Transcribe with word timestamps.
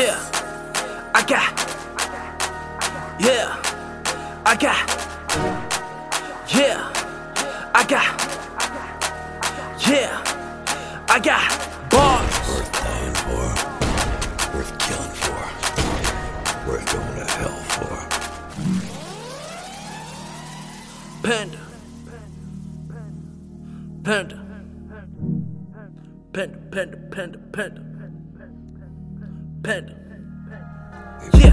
Yeah, 0.00 0.16
I 1.14 1.20
got. 1.26 1.52
Yeah, 3.20 3.52
I 4.46 4.56
got. 4.56 4.88
Yeah, 6.48 6.90
I 7.74 7.84
got. 7.84 8.18
Yeah, 9.86 10.24
I 11.06 11.20
got 11.20 11.90
bars. 11.90 12.32
Worth 12.48 12.72
dying 12.72 13.14
for. 13.14 13.44
Worth 14.56 14.72
killing 14.78 15.16
for. 15.20 15.42
Worth 16.66 16.86
going 16.94 17.16
to 17.16 17.26
hell 17.32 17.60
for. 17.74 17.96
Panda. 21.22 21.60
Panda. 24.02 24.38
Panda. 24.82 25.38
Panda. 26.32 26.58
Panda. 26.72 26.96
Panda. 27.10 27.38
Panda. 27.52 27.89
Yeah, 31.34 31.52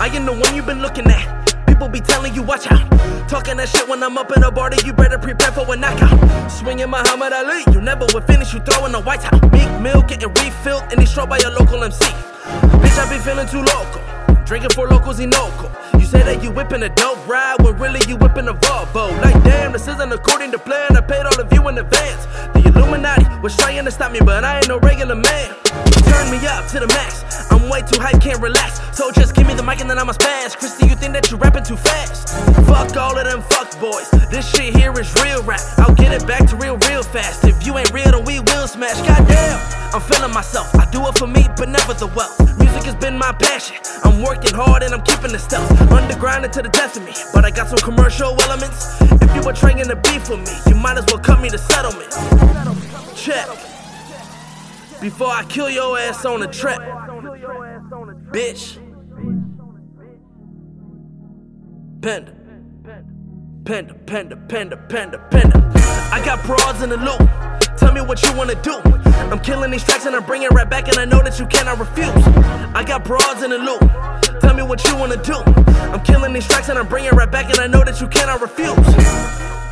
I 0.00 0.10
am 0.12 0.26
the 0.26 0.32
one 0.32 0.56
you've 0.56 0.66
been 0.66 0.82
looking 0.82 1.06
at. 1.06 1.46
People 1.68 1.88
be 1.88 2.00
telling 2.00 2.34
you, 2.34 2.42
watch 2.42 2.66
out. 2.66 2.90
Talking 3.28 3.58
that 3.58 3.68
shit 3.68 3.88
when 3.88 4.02
I'm 4.02 4.18
up 4.18 4.36
in 4.36 4.42
a 4.42 4.50
party, 4.50 4.84
you 4.84 4.92
better 4.92 5.16
prepare 5.18 5.52
for 5.52 5.72
a 5.72 5.76
knockout. 5.76 6.50
Swinging 6.50 6.90
Muhammad 6.90 7.32
Ali, 7.32 7.62
you 7.72 7.80
never 7.80 8.06
would 8.14 8.24
finish, 8.24 8.52
you 8.52 8.60
throwing 8.60 8.94
a 8.94 9.00
white 9.00 9.24
out. 9.32 9.40
Meek 9.52 9.70
Mill 9.80 10.02
getting 10.02 10.30
refilled, 10.30 10.84
and 10.90 11.00
he 11.00 11.06
by 11.26 11.38
your 11.38 11.52
local 11.52 11.84
MC. 11.84 12.04
Bitch, 12.04 12.98
I 12.98 13.08
be 13.10 13.18
feeling 13.22 13.46
too 13.46 13.62
local. 13.62 14.15
Drinking 14.46 14.70
for 14.70 14.86
locals, 14.86 15.18
Inoco. 15.18 15.66
You 15.98 16.06
say 16.06 16.22
that 16.22 16.40
you 16.40 16.52
whipping 16.52 16.80
a 16.84 16.88
dope 16.88 17.26
ride 17.26 17.56
when 17.62 17.76
really 17.78 17.98
you 18.06 18.16
whipping 18.16 18.46
a 18.46 18.54
Volvo. 18.54 19.10
Like, 19.20 19.34
damn, 19.42 19.72
this 19.72 19.88
isn't 19.88 20.12
according 20.12 20.52
to 20.52 20.58
plan. 20.58 20.96
I 20.96 21.00
paid 21.00 21.26
all 21.26 21.40
of 21.40 21.52
you 21.52 21.66
in 21.66 21.76
advance. 21.76 22.26
The 22.54 22.62
Illuminati 22.64 23.26
was 23.42 23.56
trying 23.56 23.84
to 23.84 23.90
stop 23.90 24.12
me, 24.12 24.20
but 24.20 24.44
I 24.44 24.58
ain't 24.58 24.68
no 24.68 24.78
regular 24.78 25.16
man. 25.16 25.54
Turn 26.06 26.30
me 26.30 26.38
up 26.46 26.68
to 26.68 26.78
the 26.78 26.86
max. 26.94 27.24
I'm 27.50 27.68
way 27.68 27.82
too 27.82 28.00
hype, 28.00 28.22
can't 28.22 28.40
relax. 28.40 28.80
So 28.96 29.10
just 29.10 29.34
give 29.34 29.48
me 29.48 29.54
the 29.54 29.64
mic 29.64 29.80
and 29.80 29.90
then 29.90 29.98
I'ma 29.98 30.12
spaz. 30.12 30.56
Christy, 30.56 30.86
you 30.86 30.94
think 30.94 31.12
that 31.14 31.28
you 31.30 31.38
rapping 31.38 31.64
too 31.64 31.76
fast? 31.76 32.30
Fuck 32.70 32.96
all 32.96 33.18
of 33.18 33.24
them 33.26 33.42
fuck 33.50 33.68
boys. 33.80 34.08
This 34.30 34.48
shit 34.48 34.76
here 34.76 34.92
is 34.98 35.12
real 35.24 35.42
rap. 35.42 35.60
I'll 35.78 35.94
get 35.94 36.12
it 36.14 36.24
back 36.26 36.46
to 36.50 36.56
real, 36.56 36.78
real 36.88 37.02
fast. 37.02 37.44
If 37.44 37.66
you 37.66 37.76
ain't 37.78 37.92
real, 37.92 38.12
then 38.12 38.24
we 38.24 38.38
will 38.38 38.68
smash. 38.68 39.02
Goddamn, 39.02 39.58
I'm 39.96 40.02
feeling 40.02 40.34
myself. 40.34 40.74
I 40.74 40.84
do 40.90 41.08
it 41.08 41.16
for 41.16 41.26
me, 41.26 41.48
but 41.56 41.70
never 41.70 41.94
the 41.94 42.08
wealth. 42.08 42.38
Music 42.58 42.82
has 42.82 42.94
been 42.96 43.16
my 43.16 43.32
passion. 43.32 43.78
I'm 44.04 44.22
working 44.22 44.52
hard 44.52 44.82
and 44.82 44.92
I'm 44.92 45.00
keeping 45.00 45.32
the 45.32 45.38
stuff. 45.38 45.64
Underground 45.90 46.52
to 46.52 46.60
the 46.60 46.68
death 46.68 46.98
of 46.98 47.02
me. 47.02 47.14
But 47.32 47.46
I 47.46 47.50
got 47.50 47.68
some 47.68 47.78
commercial 47.78 48.38
elements. 48.42 49.00
If 49.00 49.34
you 49.34 49.40
were 49.40 49.54
trying 49.54 49.78
to 49.78 49.96
beef 49.96 50.28
with 50.28 50.40
me, 50.40 50.52
you 50.66 50.76
might 50.78 50.98
as 50.98 51.06
well 51.06 51.18
cut 51.18 51.40
me 51.40 51.48
to 51.48 51.56
settlement. 51.56 52.12
Check. 53.16 53.48
Before 55.00 55.28
I 55.28 55.46
kill 55.48 55.70
your 55.70 55.98
ass 55.98 56.26
on 56.26 56.40
the 56.40 56.48
trap. 56.48 56.82
Bitch. 58.32 58.76
Panda. 62.02 62.34
Panda, 63.64 63.94
panda, 63.94 64.36
panda, 64.36 64.76
panda, 64.76 65.18
panda. 65.30 65.72
I 66.12 66.20
got 66.22 66.44
broads 66.44 66.82
in 66.82 66.90
the 66.90 66.98
loop. 66.98 67.55
Tell 67.76 67.92
me 67.92 68.00
what 68.00 68.22
you 68.22 68.32
wanna 68.36 68.54
do. 68.62 68.80
I'm 69.30 69.40
killing 69.40 69.70
these 69.70 69.84
tracks 69.84 70.06
and 70.06 70.14
I'm 70.16 70.24
bringing 70.24 70.48
right 70.50 70.68
back, 70.68 70.88
and 70.88 70.98
I 70.98 71.04
know 71.04 71.22
that 71.22 71.38
you 71.38 71.46
cannot 71.46 71.78
refuse. 71.78 72.08
I 72.74 72.84
got 72.84 73.04
broads 73.04 73.42
in 73.42 73.50
the 73.50 73.58
loop. 73.58 74.40
Tell 74.40 74.54
me 74.54 74.62
what 74.62 74.84
you 74.84 74.96
wanna 74.96 75.22
do. 75.22 75.36
I'm 75.92 76.02
killing 76.02 76.32
these 76.32 76.46
tracks 76.46 76.68
and 76.68 76.78
I'm 76.78 76.88
bringing 76.88 77.10
right 77.10 77.30
back, 77.30 77.50
and 77.50 77.58
I 77.58 77.66
know 77.66 77.84
that 77.84 78.00
you 78.00 78.08
cannot 78.08 78.40
refuse. 78.40 79.65